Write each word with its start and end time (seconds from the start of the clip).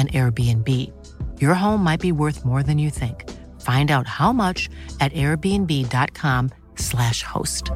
an 0.00 0.08
Airbnb. 0.08 0.90
Your 1.40 1.54
home 1.54 1.84
might 1.84 2.00
be 2.00 2.10
worth 2.12 2.46
more 2.46 2.62
than 2.62 2.78
you 2.78 2.90
think. 2.90 3.28
Find 3.60 3.90
out 3.90 4.06
how 4.06 4.32
much 4.32 4.70
at 5.00 5.12
airbnb.com/slash 5.12 7.22
host. 7.22 7.72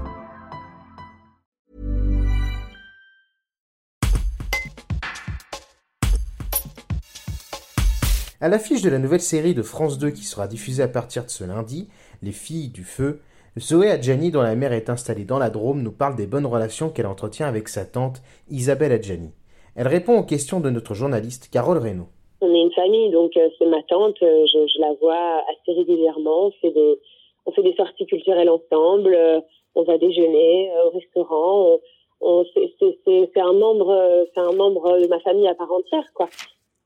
À 8.41 8.49
l'affiche 8.49 8.83
de 8.83 8.91
la 8.91 8.99
nouvelle 8.99 9.23
série 9.23 9.55
de 9.55 9.63
France 9.63 9.97
2 9.99 10.11
qui 10.11 10.25
sera 10.25 10.49
diffusée 10.49 10.83
à 10.83 10.89
partir 10.89 11.25
de 11.25 11.31
ce 11.31 11.45
lundi, 11.45 11.89
Les 12.23 12.33
filles 12.33 12.69
du 12.69 12.85
feu, 12.85 13.21
Zoé 13.59 13.91
Adjani, 13.91 14.31
dont 14.31 14.43
la 14.43 14.57
mère 14.57 14.73
est 14.73 14.91
installée 14.91 15.25
dans 15.25 15.39
la 15.39 15.51
Drôme, 15.51 15.83
nous 15.83 15.93
parle 15.93 16.17
des 16.17 16.27
bonnes 16.27 16.47
relations 16.47 16.91
qu'elle 16.91 17.07
entretient 17.07 17.47
avec 17.47 17.69
sa 17.69 17.85
tante 17.85 18.23
Isabelle 18.49 18.93
Adjani. 18.93 19.33
Elle 19.77 19.89
répond 19.89 20.19
aux 20.19 20.25
questions 20.25 20.61
de 20.61 20.71
notre 20.71 20.95
journaliste 20.95 21.49
Carole 21.51 21.79
Reynaud. 21.79 22.09
On 22.45 22.55
est 22.55 22.61
une 22.61 22.73
famille, 22.73 23.09
donc 23.09 23.39
euh, 23.39 23.49
c'est 23.59 23.65
ma 23.65 23.83
tante, 23.85 24.23
euh, 24.23 24.45
je, 24.53 24.79
la 24.79 24.93
vois 25.01 25.43
assez 25.49 25.73
régulièrement. 25.73 26.49
On 26.49 26.51
fait 26.51 26.73
des, 26.73 27.01
on 27.47 27.53
fait 27.53 27.63
des 27.63 27.75
sorties 27.75 28.05
culturelles 28.05 28.51
ensemble, 28.51 29.15
euh, 29.15 29.41
on 29.75 29.83
va 29.83 29.97
déjeuner 29.97 30.71
au 30.85 30.91
restaurant. 30.91 31.79
c'est 32.21 33.41
un 33.41 33.53
membre, 33.55 34.27
c'est 34.35 34.41
un 34.41 34.53
membre 34.53 35.01
de 35.01 35.07
ma 35.07 35.21
famille 35.21 35.49
à 35.49 35.55
part 35.55 35.73
entière, 35.73 36.07
quoi. 36.15 36.29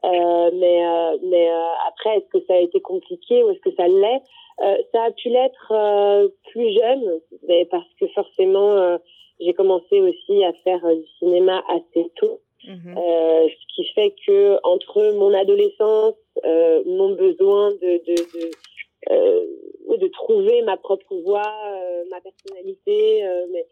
mais 0.04 0.80
mais 1.22 1.48
après, 1.88 2.18
est-ce 2.18 2.38
que 2.38 2.44
ça 2.46 2.54
a 2.54 2.60
été 2.60 2.80
compliqué 2.80 3.42
ou 3.42 3.50
est-ce 3.50 3.60
que 3.60 3.74
ça 3.76 3.88
l'est? 3.88 4.22
Ça 4.92 5.02
a 5.02 5.10
pu 5.10 5.28
l'être 5.28 6.30
plus 6.52 6.70
jeune, 6.72 7.20
mais 7.48 7.66
parce 7.66 7.92
que 8.00 8.06
forcément, 8.08 8.98
j'ai 9.40 9.54
commencé 9.54 10.00
aussi 10.00 10.44
à 10.44 10.52
faire 10.64 10.86
du 10.86 11.06
cinéma 11.18 11.62
assez 11.68 12.10
tôt. 12.16 12.40
Mhm. 12.66 12.96
Fait 13.98 14.14
que 14.24 14.60
entre 14.62 15.12
mon 15.14 15.34
adolescence, 15.34 16.14
euh, 16.44 16.84
mon 16.86 17.16
besoin 17.16 17.72
de 17.72 17.92
de, 18.06 18.14
de, 18.14 18.50
euh, 19.10 19.96
de 19.96 20.06
trouver 20.06 20.62
ma 20.62 20.76
propre 20.76 21.16
voix, 21.16 21.52
euh, 21.66 22.04
ma 22.08 22.20
personnalité, 22.20 23.28
mais 23.50 23.66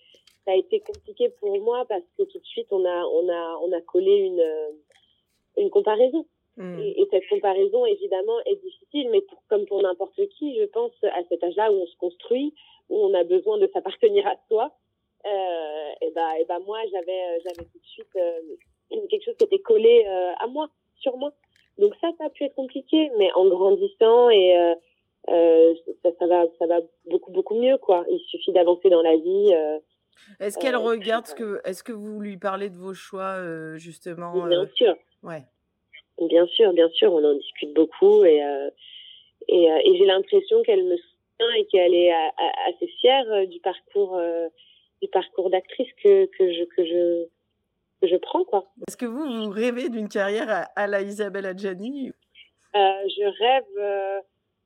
ça 0.45 0.51
a 0.51 0.57
été 0.57 0.81
compliqué 0.81 1.29
pour 1.39 1.57
moi 1.61 1.85
parce 1.89 2.03
que 2.19 2.25
tout 2.25 2.41
de 2.41 2.45
suite 2.45 2.67
on 2.73 2.85
a 2.85 3.05
on 3.05 3.29
a 3.29 3.61
on 3.65 3.71
a 3.71 3.81
collé 3.83 4.17
une 4.17 4.45
une 5.59 5.71
comparaison. 5.71 6.27
Mhm. 6.57 6.81
Et, 6.81 7.03
et, 7.03 7.09
cette 7.13 7.29
comparaison, 7.29 7.87
évidemment, 7.87 8.41
est 8.47 8.57
difficile, 8.57 9.11
mais 9.11 9.21
pour, 9.21 9.41
comme 9.49 9.65
pour 9.67 9.81
n'importe 9.83 10.27
qui, 10.39 10.59
je 10.59 10.65
pense, 10.65 10.91
à 11.05 11.23
cet 11.29 11.45
âge-là 11.45 11.71
où 11.71 11.77
on 11.77 11.87
se 11.87 11.97
construit, 11.99 12.55
où 12.89 12.97
on 12.97 13.15
a 13.15 13.25
besoin 13.25 13.59
de 13.59 13.69
s'appartenir 13.73 14.27
à 14.27 14.37
soi, 14.49 14.73
euh, 15.27 15.91
et 16.01 16.11
ben, 16.13 16.33
et 16.41 16.45
ben 16.47 16.59
moi, 16.61 16.79
j'avais, 16.91 17.41
j'avais 17.45 17.65
tout 17.65 17.79
de 17.79 17.87
suite 17.87 18.17
quelque 18.91 19.25
chose 19.25 19.37
qui 19.37 19.45
était 19.45 19.59
collé 19.59 20.05
euh, 20.07 20.33
à 20.39 20.47
moi, 20.47 20.69
sur 20.97 21.17
moi. 21.17 21.33
Donc 21.79 21.95
ça, 22.01 22.09
ça 22.19 22.27
a 22.27 22.31
pu 22.31 22.45
être 22.45 22.55
compliqué, 22.55 23.11
mais 23.19 23.31
en 23.35 23.47
grandissant 23.49 24.31
et 24.31 24.57
euh, 24.57 24.75
euh, 25.29 25.75
ça, 26.03 26.11
ça, 26.19 26.27
va, 26.27 26.45
ça 26.59 26.67
va 26.67 26.81
beaucoup 27.11 27.33
beaucoup 27.33 27.61
mieux 27.61 27.77
quoi. 27.79 28.05
Il 28.09 28.21
suffit 28.31 28.53
d'avancer 28.53 28.89
dans 28.89 29.03
la 29.03 29.17
vie. 29.17 29.53
est-ce 30.41 30.59
qu'elle 30.59 30.77
regarde 30.77 31.27
ce 31.27 31.35
que, 31.35 31.61
est-ce 31.65 31.83
que 31.83 31.93
vous 31.93 32.21
lui 32.21 32.37
parlez 32.37 32.71
de 32.71 32.77
vos 32.77 32.95
choix 32.95 33.77
justement 33.77 34.47
Bien 34.47 34.67
sûr. 34.75 34.97
Ouais. 35.23 35.43
Bien 36.19 36.47
sûr, 36.47 36.73
bien 36.73 36.89
sûr, 36.91 37.13
on 37.13 37.23
en 37.23 37.35
discute 37.35 37.75
beaucoup 37.75 38.25
et 38.25 38.41
et, 39.49 39.65
et 39.65 39.97
j'ai 39.99 40.07
l'impression 40.07 40.63
qu'elle 40.63 40.85
me 40.85 40.97
soutient 40.97 41.55
et 41.59 41.67
qu'elle 41.67 41.95
est 41.95 42.13
assez 42.69 42.87
fière 43.01 43.47
du 43.49 43.61
parcours 43.61 44.19
du 45.03 45.09
parcours 45.09 45.51
d'actrice 45.51 45.93
que 46.03 46.25
que 46.27 46.53
je 46.53 46.65
que 46.65 46.85
je 46.87 47.29
je 48.07 48.17
prends. 48.17 48.45
quoi. 48.45 48.67
Est-ce 48.89 48.97
que 48.97 49.07
vous, 49.07 49.25
vous 49.25 49.51
rêvez 49.51 49.89
d'une 49.89 50.09
carrière 50.09 50.69
à, 50.75 50.87
la 50.87 51.03
Isabelle 51.03 51.47
Adjani 51.47 52.13
euh, 52.75 52.79
Je 53.09 53.45
rêve, 53.45 53.65
euh, 53.79 54.21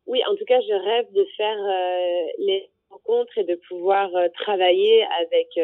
oui, 0.07 0.23
en 0.31 0.35
tout 0.37 0.45
cas, 0.45 0.61
je 0.61 0.73
rêve 0.73 1.13
de 1.13 1.25
faire 1.37 1.59
euh, 1.59 2.33
les 2.39 2.71
rencontres 2.91 3.39
et 3.39 3.45
de 3.45 3.59
pouvoir 3.69 4.11
travailler 4.35 5.05
avec, 5.21 5.59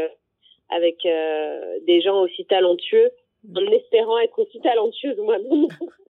avec 0.70 0.96
des 1.02 2.00
gens 2.00 2.20
aussi 2.20 2.44
talentueux, 2.46 3.10
en 3.54 3.66
espérant 3.72 4.18
être 4.18 4.38
aussi 4.38 4.60
talentueuse 4.60 5.18
moi-même. 5.18 5.66